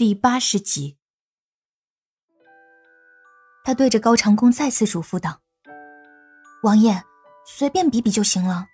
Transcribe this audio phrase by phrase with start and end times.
[0.00, 0.96] 第八十集，
[3.62, 5.40] 他对着高长恭再次嘱咐道
[6.64, 7.02] ：“王爷，
[7.44, 8.64] 随便比比就行了，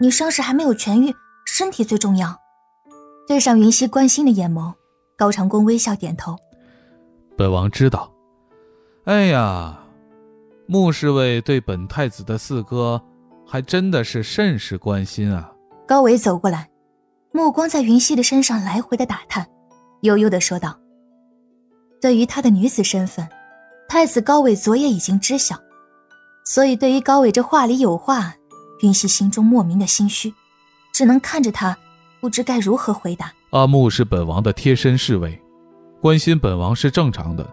[0.00, 1.12] 你伤势还没有痊愈，
[1.44, 2.40] 身体最重要。”
[3.26, 4.74] 对上云溪关心的眼眸，
[5.18, 6.36] 高长恭微笑点头
[7.36, 8.14] ：“本王知道。”
[9.06, 9.80] 哎呀，
[10.68, 13.02] 穆侍卫对本太子的四哥，
[13.44, 15.52] 还真的是甚是关心啊！
[15.88, 16.70] 高伟走过来，
[17.32, 19.50] 目光在云溪的身上来回的打探。
[20.02, 20.78] 悠悠的说道
[22.00, 23.26] ：“对于他的女子身份，
[23.88, 25.56] 太子高伟昨夜已经知晓，
[26.44, 28.34] 所以对于高伟这话里有话，
[28.82, 30.32] 云溪心中莫名的心虚，
[30.92, 31.76] 只能看着他，
[32.20, 33.32] 不知该如何回答。
[33.50, 35.40] 阿木是本王的贴身侍卫，
[36.00, 37.48] 关心本王是正常的，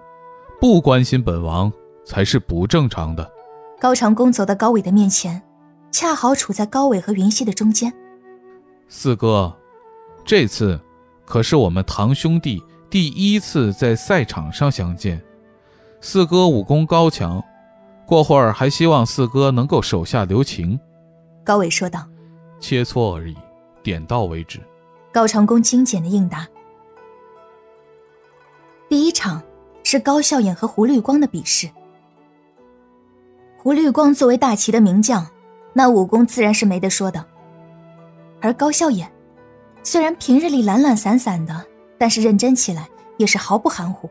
[0.59, 1.71] 不关心本王
[2.05, 3.31] 才是不正常的。”
[3.79, 5.41] 高长恭走到高伟的面前，
[5.91, 7.93] 恰好处在高伟和云溪的中间。
[8.87, 9.55] 四哥，
[10.25, 10.79] 这次。
[11.26, 15.22] 可是我们堂兄弟第一次在赛场上相见，
[16.02, 17.43] 四哥武功高强，
[18.05, 20.80] 过会儿还希望四哥能够手下留情。”
[21.43, 22.07] 高伟说道
[22.60, 23.35] ，“切磋而已，
[23.82, 24.60] 点到为止。”
[25.12, 26.48] 高长恭精简的应答。
[28.90, 29.41] 第一场
[29.84, 31.70] 是高笑眼和胡绿光的比试。
[33.58, 35.26] 胡绿光作为大齐的名将，
[35.71, 37.24] 那武功自然是没得说的，
[38.41, 39.12] 而高笑眼。
[39.85, 41.65] 虽然平日里懒懒散散的，
[41.98, 44.09] 但是认真起来也是毫不含糊，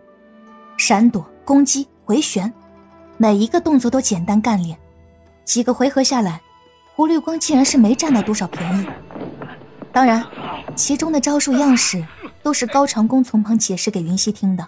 [0.77, 2.53] 闪躲、攻击、回旋，
[3.17, 4.79] 每一个动作都简单干练。
[5.47, 6.43] 几个回合下来，
[6.95, 8.87] 胡绿光竟然是没占到多少便宜。
[9.91, 10.23] 当然，
[10.77, 12.05] 其中的招数样式
[12.43, 14.67] 都是高长恭从旁解释给云溪听的，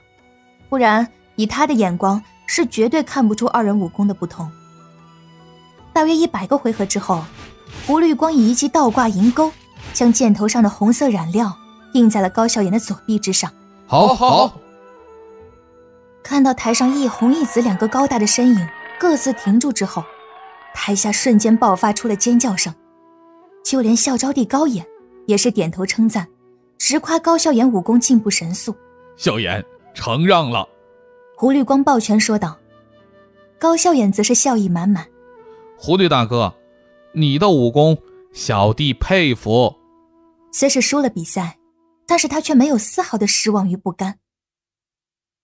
[0.70, 4.50] 不然以他的眼光是绝对看不出二人武功的不同。
[5.92, 7.22] 大约一百个回合之后，
[7.86, 9.52] 胡绿光以一记倒挂银钩。
[9.94, 11.56] 将箭头上的红色染料
[11.94, 13.50] 印在了高笑颜的左臂之上。
[13.86, 14.58] 好，好。
[16.22, 20.02] 看到台上一红一紫两个高大的身影各自停住之后，
[20.74, 22.74] 台下瞬间爆发出了尖叫声，
[23.64, 24.84] 就连校招帝高演
[25.26, 26.26] 也是点头称赞，
[26.78, 28.74] 直夸高笑颜武功进步神速。
[29.16, 29.64] 笑颜
[29.94, 30.68] 承让了。
[31.36, 32.56] 胡绿光抱拳说道，
[33.60, 35.06] 高笑颜则是笑意满满。
[35.76, 36.54] 胡绿大哥，
[37.12, 37.98] 你的武功，
[38.32, 39.74] 小弟佩服。
[40.54, 41.58] 虽是输了比赛，
[42.06, 44.20] 但是他却没有丝毫的失望与不甘。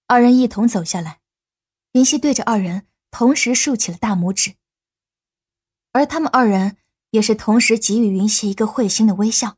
[0.06, 1.18] 二人一同走下来，
[1.94, 4.54] 云溪对着二人同时竖起了大拇指，
[5.90, 6.76] 而他们二人
[7.10, 9.56] 也是同时给予云溪一个会心的微笑。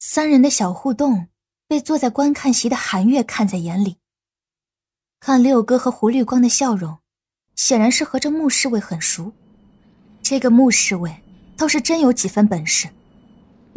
[0.00, 1.28] 三人的小互动
[1.68, 3.98] 被坐在观看席的韩月看在眼里。
[5.20, 6.98] 看六哥和胡绿光的笑容，
[7.54, 9.32] 显然是和这穆侍卫很熟。
[10.20, 11.22] 这个穆侍卫
[11.56, 12.88] 倒是真有几分本事。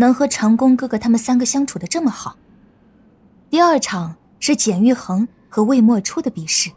[0.03, 2.36] 能和长工哥哥他们三个相处的这么好。
[3.50, 6.69] 第二场是简玉衡和魏莫初的比试。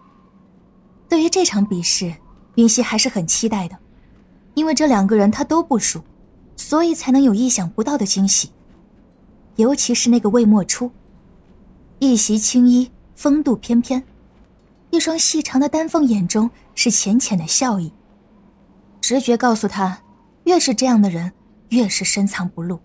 [1.08, 2.14] 对于这场比试，
[2.54, 3.76] 云溪还是很期待的，
[4.54, 6.04] 因为这两个人他都不熟，
[6.56, 8.52] 所以才能有意想不到的惊喜。
[9.56, 10.92] 尤其是那个魏莫初，
[11.98, 14.04] 一袭青衣，风度翩翩，
[14.90, 17.92] 一双细长的丹凤眼中是浅浅的笑意。
[19.00, 20.02] 直觉告诉他，
[20.44, 21.32] 越是这样的人，
[21.70, 22.78] 越是深藏不露。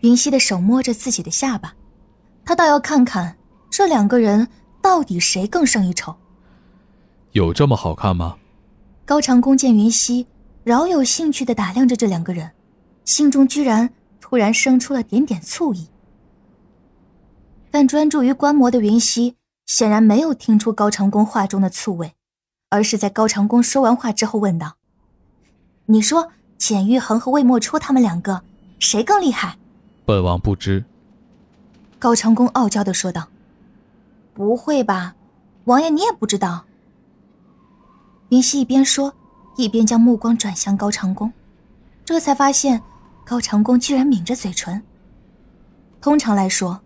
[0.00, 1.74] 云溪的手摸着自己的下巴，
[2.44, 3.36] 他倒要看看
[3.68, 4.48] 这两个人
[4.80, 6.14] 到底谁更胜一筹。
[7.32, 8.36] 有这么好看吗？
[9.04, 10.26] 高长恭见云溪
[10.64, 12.50] 饶有兴趣的打量着这两个人，
[13.04, 15.88] 心中居然突然生出了点点醋意。
[17.70, 19.36] 但专注于观摩的云溪
[19.66, 22.14] 显然没有听出高长恭话中的醋味，
[22.70, 24.76] 而是在高长恭说完话之后问道
[25.86, 28.42] ：“你说简玉衡和魏莫初他们两个
[28.78, 29.58] 谁更厉害？”
[30.08, 30.82] 本王不知。
[31.98, 33.28] 高长恭傲娇的说道
[34.32, 35.14] ：“不会吧，
[35.64, 36.64] 王爷你也不知道？”
[38.30, 39.12] 云溪一边说，
[39.58, 41.30] 一边将目光转向高长恭，
[42.06, 42.80] 这才发现
[43.22, 44.82] 高长恭居然抿着嘴唇。
[46.00, 46.80] 通常来说，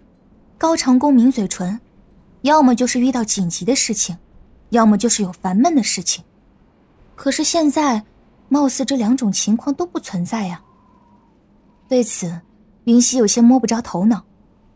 [0.58, 1.80] 高长恭抿嘴唇，
[2.40, 4.18] 要么就是遇到紧急的事情，
[4.70, 6.24] 要么就是有烦闷的事情。
[7.14, 8.02] 可是现在，
[8.48, 10.60] 貌似这两种情况都不存在呀。
[11.88, 12.40] 对此。
[12.84, 14.24] 云溪有些摸不着头脑，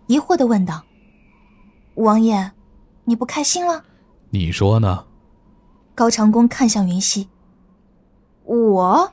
[0.06, 0.85] 疑惑的问道
[1.97, 2.53] ：“王爷，
[3.05, 3.85] 你不开心了？
[4.31, 5.05] 你说呢？”
[5.94, 7.29] 高长恭看向云溪。
[8.44, 9.12] 我。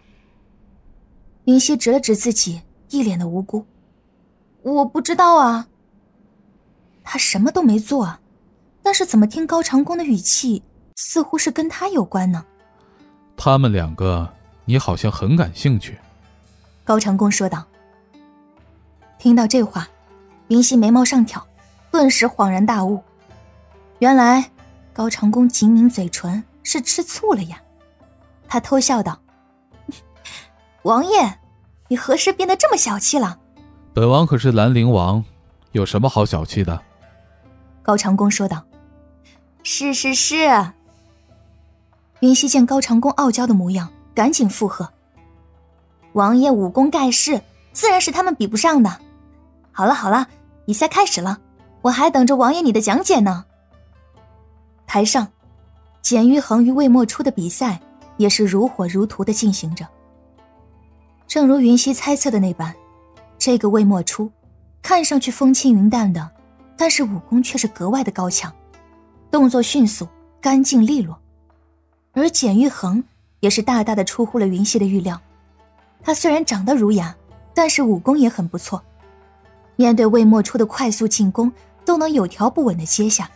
[1.45, 3.65] 云溪指了指自己，一脸的无辜
[4.61, 5.67] ：“我不知道啊。
[7.03, 8.19] 他什么都没做啊，
[8.83, 10.61] 但是怎么听高长恭的语气，
[10.95, 12.45] 似乎是跟他有关呢？”
[13.35, 14.31] 他们两个，
[14.65, 15.97] 你好像很感兴趣。”
[16.85, 17.65] 高长恭说道。
[19.23, 19.87] 听到这话，
[20.49, 21.47] 云溪眉毛上挑，
[21.89, 23.01] 顿时恍然大悟，
[23.99, 24.51] 原来
[24.91, 27.57] 高长恭紧抿嘴唇是吃醋了呀。
[28.49, 29.17] 他偷笑道
[30.83, 31.39] ：“王爷，
[31.87, 33.39] 你何时变得这么小气了？”
[33.95, 35.23] 本王可是兰陵王，
[35.71, 36.81] 有什么好小气的？
[37.81, 38.61] 高长恭说道
[39.63, 40.73] ：“是是是。”
[42.19, 44.89] 云溪见高长恭傲娇的模样，赶紧附和
[46.11, 47.41] ：“王爷武功盖世，
[47.71, 48.99] 自然是他们比不上的。
[49.73, 50.27] 好了好了，
[50.65, 51.39] 比赛开始了，
[51.81, 53.45] 我还等着王爷你的讲解呢。”
[54.87, 55.27] 台上，
[56.01, 57.81] 简玉衡与魏莫初的比赛
[58.17, 59.87] 也是如火如荼的进行着。
[61.27, 62.73] 正如云溪猜测的那般，
[63.39, 64.31] 这个魏莫初
[64.83, 66.29] 看上去风轻云淡的，
[66.77, 68.53] 但是武功却是格外的高强，
[69.31, 70.07] 动作迅速、
[70.39, 71.17] 干净利落。
[72.11, 73.03] 而简玉衡
[73.39, 75.19] 也是大大的出乎了云溪的预料，
[76.03, 77.15] 他虽然长得儒雅，
[77.55, 78.83] 但是武功也很不错，
[79.75, 81.51] 面对魏莫初的快速进攻，
[81.83, 83.29] 都能有条不紊的接下。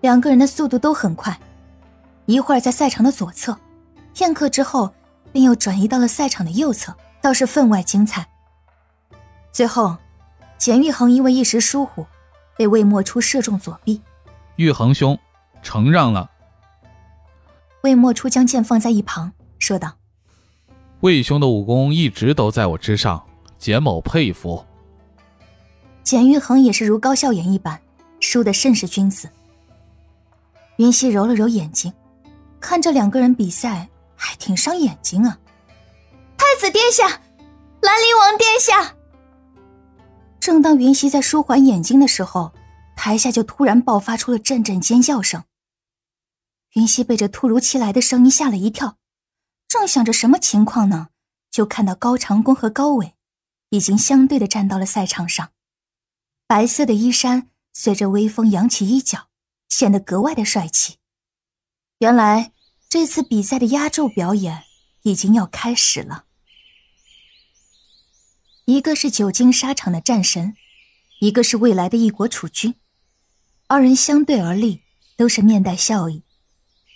[0.00, 1.38] 两个人的速度都很快，
[2.26, 3.58] 一会儿在赛场的左侧，
[4.12, 4.92] 片刻之后
[5.32, 8.26] 便又转移到了赛场的右侧，倒是分外精彩。
[9.50, 9.96] 最后，
[10.58, 12.06] 简玉恒因为一时疏忽，
[12.58, 14.02] 被魏莫初射中左臂。
[14.56, 15.18] 玉恒兄，
[15.62, 16.30] 承让了。
[17.82, 19.92] 魏莫初将剑放在一旁，说道
[21.00, 23.24] ：“魏兄的武功一直都在我之上，
[23.58, 24.64] 简某佩服。”
[26.04, 27.80] 简玉衡也是如高笑颜一般，
[28.20, 29.28] 输的甚是君子。
[30.76, 31.90] 云溪揉了揉眼睛，
[32.60, 35.38] 看这两个人比赛还挺伤眼睛啊。
[36.36, 37.08] 太子殿下，
[37.80, 38.94] 兰陵王殿下。
[40.38, 42.52] 正当云溪在舒缓眼睛的时候，
[42.94, 45.42] 台下就突然爆发出了阵阵尖叫声。
[46.74, 48.98] 云溪被这突如其来的声音吓了一跳，
[49.66, 51.08] 正想着什么情况呢，
[51.50, 53.14] 就看到高长恭和高伟
[53.70, 55.50] 已经相对的站到了赛场上，
[56.46, 59.28] 白色的衣衫随着微风扬起衣角，
[59.68, 60.96] 显得格外的帅气。
[61.98, 62.52] 原来
[62.88, 64.64] 这次比赛的压轴表演
[65.02, 66.24] 已经要开始了。
[68.66, 70.54] 一个是久经沙场的战神，
[71.20, 72.74] 一个是未来的一国储君，
[73.66, 74.82] 二人相对而立，
[75.16, 76.22] 都是面带笑意。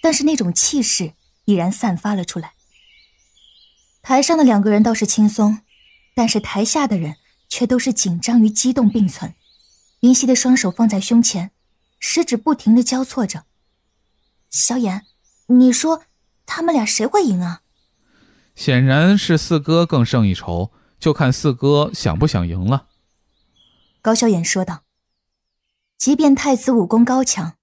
[0.00, 1.14] 但是那种气势
[1.46, 2.52] 已然散发了出来。
[4.02, 5.60] 台上的两个人倒是轻松，
[6.14, 7.16] 但是台下的人
[7.48, 9.34] 却都是紧张与激动并存。
[10.00, 11.50] 云溪的双手放在胸前，
[11.98, 13.44] 食指不停的交错着。
[14.50, 15.06] 小眼，
[15.46, 16.02] 你说
[16.46, 17.62] 他们俩谁会赢啊？
[18.54, 22.86] 显然是四哥更胜一筹，就看四哥想不想赢了。
[24.00, 24.84] 高小眼说道
[25.98, 27.54] ：“即便太子武功高强，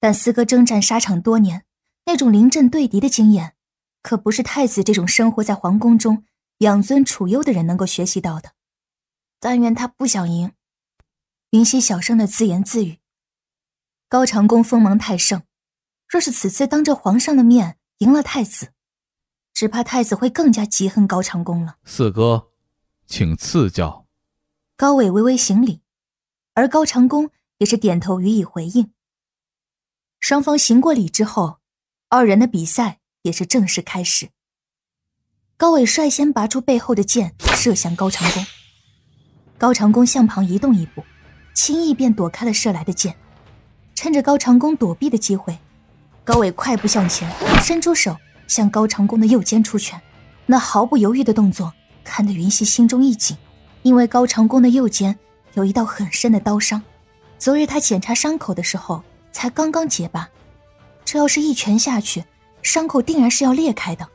[0.00, 1.64] 但四哥征战沙场多年。”
[2.06, 3.54] 那种临阵对敌的经验，
[4.02, 6.24] 可不是太子这种生活在皇宫中
[6.58, 8.50] 养尊处优的人能够学习到的。
[9.44, 10.52] 但愿他不想赢。
[11.50, 12.98] 云溪小声的自言自语。
[14.08, 15.42] 高长恭锋芒太盛，
[16.08, 18.72] 若是此次当着皇上的面赢了太子，
[19.52, 21.76] 只怕太子会更加嫉恨高长恭了。
[21.84, 22.52] 四哥，
[23.06, 24.06] 请赐教。
[24.76, 25.82] 高伟微微行礼，
[26.54, 28.94] 而高长恭也是点头予以回应。
[30.20, 31.60] 双方行过礼之后。
[32.08, 34.30] 二人的比赛也是正式开始。
[35.56, 38.46] 高伟率先拔出背后的剑，射向高长恭。
[39.64, 41.02] 高长恭向旁移动一步，
[41.54, 43.16] 轻易便躲开了射来的箭。
[43.94, 45.58] 趁着高长恭躲避的机会，
[46.22, 47.26] 高伟快步向前，
[47.62, 48.14] 伸出手
[48.46, 49.98] 向高长恭的右肩出拳。
[50.44, 51.72] 那毫不犹豫的动作，
[52.04, 53.34] 看得云溪心中一紧，
[53.80, 55.18] 因为高长恭的右肩
[55.54, 56.82] 有一道很深的刀伤，
[57.38, 59.02] 昨日他检查伤口的时候
[59.32, 60.28] 才刚刚结疤。
[61.06, 62.22] 这要是一拳下去，
[62.60, 64.06] 伤口定然是要裂开的。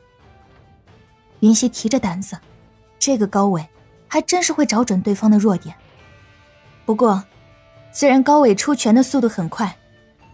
[1.40, 2.38] 云溪提着胆子，
[3.00, 3.66] 这个高伟
[4.10, 5.74] 还真是会找准对方的弱点。
[6.84, 7.24] 不过，
[7.92, 9.74] 虽然高伟出拳的速度很快，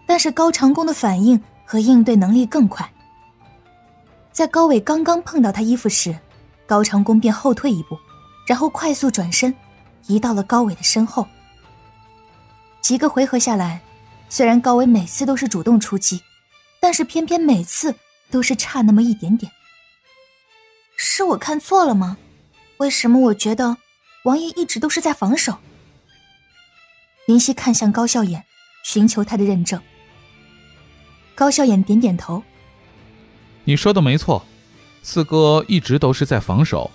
[0.07, 2.91] 但是高长恭的反应和应对能力更快。
[4.33, 6.19] 在高伟刚刚碰到他衣服时，
[6.67, 7.99] 高长恭便后退一步，
[8.47, 9.55] 然后快速转身，
[10.07, 11.27] 移到了高伟的身后。
[12.81, 13.81] 几个回合下来，
[14.29, 16.21] 虽然高伟每次都是主动出击。
[16.79, 17.93] 但是偏偏每次
[18.31, 19.51] 都是差那么一点点，
[20.95, 22.17] 是我看错了吗？
[22.79, 23.77] 为什么我觉得
[24.25, 25.59] 王爷一直都是在防守？
[27.27, 28.45] 林夕看向高笑眼，
[28.85, 29.81] 寻求他的认证。
[31.35, 32.43] 高笑眼点点头
[33.65, 34.45] ：“你说的没错，
[35.03, 36.91] 四哥一直都是在防守。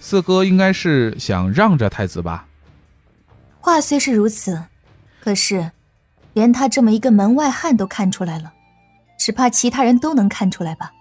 [0.00, 2.46] 四哥应该是想让着太子吧？”
[3.60, 4.62] 话虽是如此，
[5.20, 5.72] 可是
[6.34, 8.52] 连他这么一个门外汉都看出来了。
[9.18, 10.92] 只怕其他人都能看出来吧。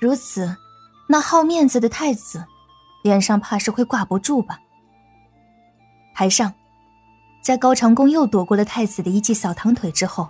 [0.00, 0.56] 如此，
[1.08, 2.44] 那好面子的太子，
[3.02, 4.60] 脸上怕是会挂不住吧。
[6.14, 6.52] 台上，
[7.42, 10.28] 在高长恭又躲过了太子的一记扫堂腿之后，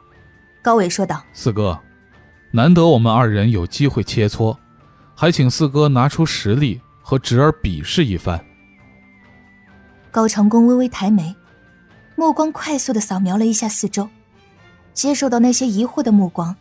[0.63, 1.81] 高伟说道：“四哥，
[2.53, 4.57] 难得我们二人有机会切磋，
[5.15, 8.45] 还请四哥拿出实力和侄儿比试一番。”
[10.11, 11.35] 高长恭微微抬眉，
[12.17, 14.09] 目光快速的扫描了一下四周，
[14.93, 16.55] 接受到那些疑惑的目光，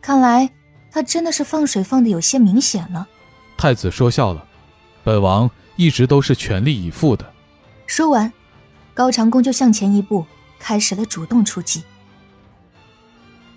[0.00, 0.50] 看来
[0.90, 3.06] 他真的是放水放的有些明显了。
[3.58, 4.46] 太子说笑了，
[5.04, 7.32] 本王一直都是全力以赴的。
[7.86, 8.32] 说完。
[8.94, 10.26] 高长恭就向前一步，
[10.58, 11.82] 开始了主动出击。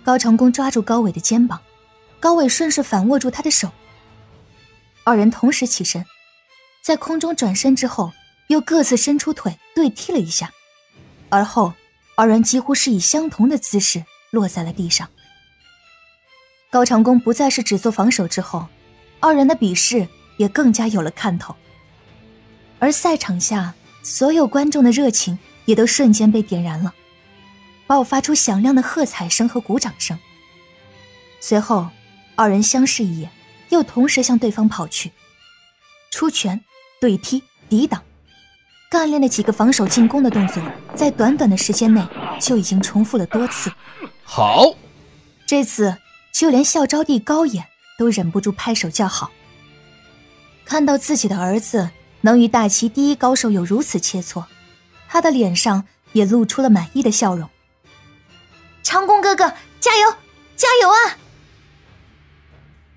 [0.02, 1.60] 高长恭抓住高伟的肩膀，
[2.18, 3.70] 高伟顺势反握住他的手。
[5.04, 6.02] 二人同时起身，
[6.82, 8.12] 在空中转身之后，
[8.46, 10.50] 又各自伸出腿对踢了一下，
[11.28, 11.74] 而后
[12.14, 15.06] 二人几乎是以相同的姿势落在了地上。
[16.70, 18.66] 高长恭不再是只做防守之后，
[19.20, 21.54] 二人的比试也更加有了看头。
[22.78, 23.74] 而赛场下。
[24.08, 26.94] 所有观众的热情也都瞬间被点燃了，
[27.88, 30.16] 爆发出响亮的喝彩声和鼓掌声。
[31.40, 31.88] 随后，
[32.36, 33.32] 二人相视一眼，
[33.70, 35.10] 又同时向对方跑去，
[36.12, 36.60] 出拳、
[37.00, 38.00] 对踢、抵挡，
[38.88, 40.62] 干练的几个防守进攻的动作，
[40.94, 42.06] 在短短的时间内
[42.40, 43.72] 就已经重复了多次。
[44.22, 44.72] 好，
[45.48, 45.96] 这次
[46.32, 47.66] 就连孝昭帝高演
[47.98, 49.32] 都忍不住拍手叫好，
[50.66, 51.88] 看到自己的儿子。
[52.22, 54.44] 能与大齐第一高手有如此切磋，
[55.06, 57.48] 他的脸上也露出了满意的笑容。
[58.82, 59.44] 长弓哥哥，
[59.78, 60.10] 加油，
[60.56, 60.98] 加油啊！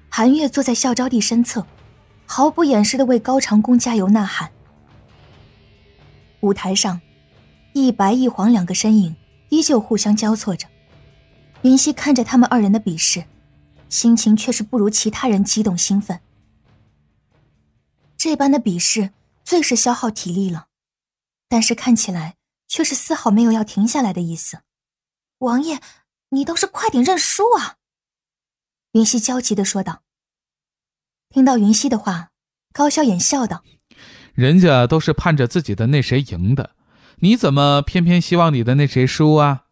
[0.09, 1.63] 韩月坐在校招弟身侧，
[2.25, 4.49] 毫不掩饰的为高长恭加油呐喊。
[6.39, 6.99] 舞台上，
[7.73, 9.15] 一白一黄两个身影
[9.49, 10.65] 依旧互相交错着。
[11.61, 13.25] 云溪看着他们二人的比试，
[13.89, 16.19] 心情却是不如其他人激动兴奋。
[18.19, 19.13] 这般的比试。
[19.45, 20.67] 最是消耗体力了，
[21.47, 22.35] 但是看起来
[22.67, 24.59] 却是丝毫没有要停下来的意思。
[25.39, 25.81] 王爷，
[26.29, 27.77] 你倒是快点认输啊！
[28.91, 30.03] 云溪焦急的说道。
[31.29, 32.29] 听到云溪的话，
[32.71, 33.63] 高笑眼笑道
[34.35, 36.75] ：“人家都是盼着自己的那谁赢的，
[37.21, 39.65] 你怎么偏偏希望你的那谁输啊？”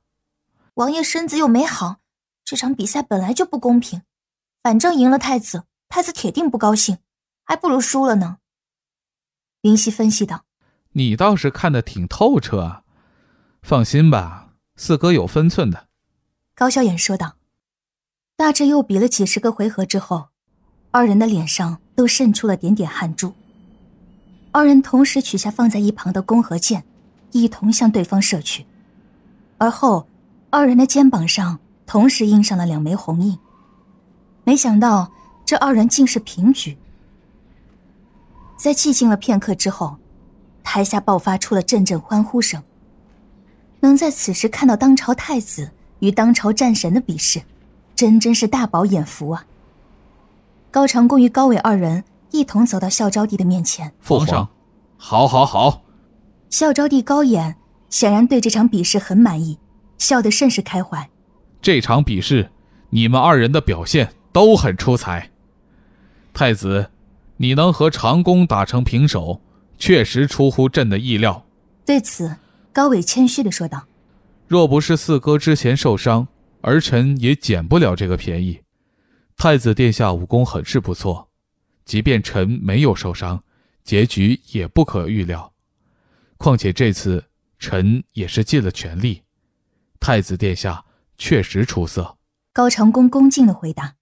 [0.73, 1.97] 王爷身子又没好，
[2.43, 4.01] 这场比赛本来就不公平，
[4.63, 6.97] 反正赢了太子，太子铁定不高兴，
[7.47, 8.37] 还不如输了呢。
[9.61, 10.43] 云溪分析道
[10.91, 12.83] ：“你倒是看得挺透彻啊，
[13.61, 15.87] 放心吧，四哥有分寸的。”
[16.53, 17.37] 高笑眼说道。
[18.35, 20.27] 大致又比了几十个回合之后，
[20.91, 23.33] 二人的脸上都渗出了点点汗珠。
[24.51, 26.83] 二人同时取下放在一旁的弓和箭，
[27.31, 28.65] 一同向对方射去，
[29.57, 30.07] 而后
[30.49, 33.39] 二人的肩膀上同时印上了两枚红印。
[34.43, 35.11] 没想到
[35.45, 36.77] 这二人竟是平局。
[38.57, 39.97] 在寂静了片刻之后，
[40.63, 42.61] 台下爆发出了阵阵欢呼声。
[43.79, 47.43] 能在此时看到当朝太子与当朝战神的比试，
[47.95, 49.45] 真真是大饱眼福啊！
[50.71, 54.49] 高长恭与高伟二人一同走到孝昭帝的面前，父皇，
[54.97, 55.83] 好，好，好！
[56.49, 57.55] 孝昭帝高演
[57.89, 59.59] 显然对这场比试很满意，
[59.99, 61.07] 笑得甚是开怀。
[61.61, 62.49] 这场比试，
[62.89, 65.29] 你们二人的表现都很出彩，
[66.33, 66.89] 太子。
[67.37, 69.41] 你能和长弓打成平手，
[69.77, 71.45] 确实出乎朕的意料。
[71.85, 72.35] 对此，
[72.73, 73.87] 高伟谦虚的说道
[74.47, 76.27] ：“若不是四哥之前受伤，
[76.61, 78.59] 儿臣也捡不了这个便宜。
[79.37, 81.29] 太子殿下武功很是不错，
[81.85, 83.43] 即便臣没有受伤，
[83.83, 85.53] 结局也不可预料。
[86.37, 87.23] 况且这次
[87.59, 89.21] 臣也是尽了全力。
[89.99, 90.83] 太子殿下
[91.17, 92.17] 确实出色。”
[92.51, 93.93] 高长恭恭敬的回答：“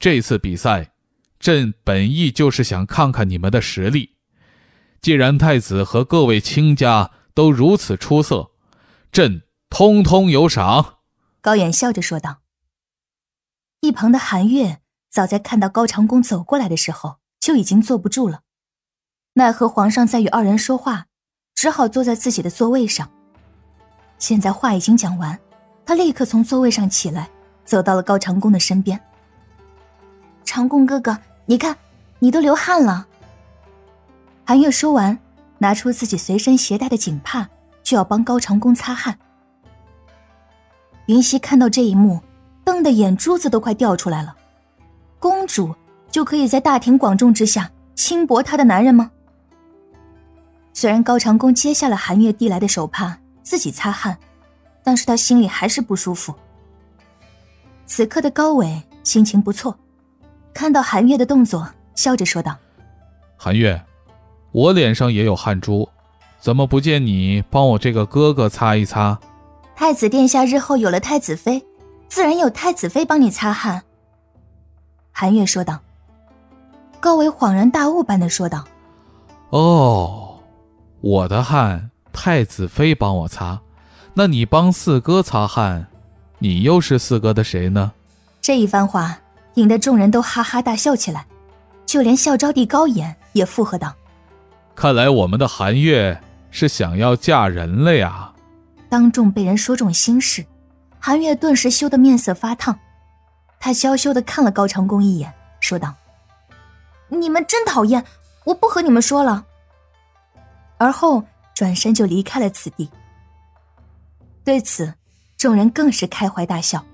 [0.00, 0.92] 这次比赛。”
[1.38, 4.16] 朕本意就是想看看你们的实力。
[5.00, 8.50] 既然太子和各位卿家都如此出色，
[9.12, 10.98] 朕通通有赏。
[11.40, 12.38] 高远笑着说道。
[13.80, 18.40] 一旁的韩月早在看到高长恭走过来的时候就已经坐不住了，
[19.34, 21.06] 奈何皇上在与二人说话，
[21.54, 23.08] 只好坐在自己的座位上。
[24.18, 25.38] 现在话已经讲完，
[25.86, 27.30] 他立刻从座位上起来，
[27.64, 29.00] 走到了高长恭的身边。
[30.44, 31.16] 长恭哥哥。
[31.50, 31.74] 你看，
[32.18, 33.06] 你都流汗了。
[34.44, 35.18] 韩月说完，
[35.56, 37.48] 拿出自己随身携带的锦帕，
[37.82, 39.18] 就要帮高长恭擦汗。
[41.06, 42.20] 云溪看到这一幕，
[42.66, 44.36] 瞪得眼珠子都快掉出来了。
[45.18, 45.74] 公主
[46.10, 49.10] 就可以在大庭广众之下轻薄她的男人吗？
[50.74, 54.18] 虽然高长恭接下了韩月递来的手帕，自己擦汗，
[54.82, 56.34] 但是他心里还是不舒服。
[57.86, 59.74] 此刻的高伟心情不错。
[60.58, 62.56] 看到韩月的动作，笑着说道
[63.38, 63.80] ：“韩月，
[64.50, 65.88] 我脸上也有汗珠，
[66.40, 69.20] 怎么不见你帮我这个哥哥擦一擦？
[69.76, 71.64] 太子殿下日后有了太子妃，
[72.08, 73.84] 自然有太子妃帮你擦汗。
[75.12, 75.78] 韩月说道。
[76.98, 78.64] 高伟恍然大悟般的说道
[79.50, 80.40] ：“哦，
[81.00, 83.60] 我的汗太子妃帮我擦，
[84.14, 85.86] 那你帮四哥擦汗，
[86.40, 87.92] 你又是四哥的谁呢？”
[88.42, 89.16] 这一番话
[89.54, 91.26] 引得众人都哈哈大笑起来，
[91.86, 93.94] 就连孝昭帝高衍也附和道
[94.74, 98.32] ：“看来我们的韩月是想要嫁人了呀！”
[98.88, 100.44] 当众被人说中心事，
[100.98, 102.78] 韩月顿时羞得面色发烫，
[103.60, 105.94] 他娇羞的看了高长恭一眼，说道。
[107.08, 108.04] 你们真讨厌，
[108.44, 109.44] 我不和你们说了。
[110.76, 111.24] 而后
[111.54, 112.90] 转身就离开了此地。
[114.44, 114.94] 对此，
[115.36, 116.84] 众人更是开怀大笑。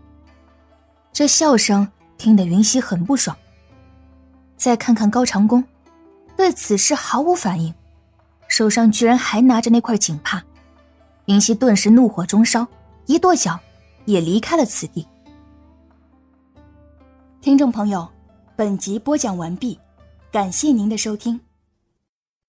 [1.12, 3.37] 这笑声听得云溪很不爽。
[4.56, 5.64] 再看看高长恭，
[6.37, 7.75] 对此事毫无反应，
[8.49, 10.42] 手上居然还拿着那块锦帕。
[11.26, 12.66] 云溪顿时怒火中烧，
[13.06, 13.59] 一跺脚，
[14.04, 15.06] 也离开了此地。
[17.40, 18.09] 听众朋友，
[18.56, 19.78] 本集播讲完毕。
[20.33, 21.40] 感谢您的收听。